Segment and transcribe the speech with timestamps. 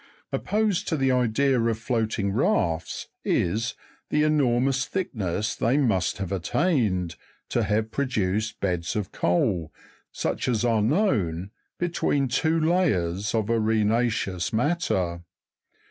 [0.31, 3.75] 153 Opposed to the idea of floating rafts is,
[4.09, 7.15] the enormous thickness they must have attained,
[7.49, 9.71] to have produced beds of coal
[10.11, 15.21] such as are known, between two layers of arena'ceous matter.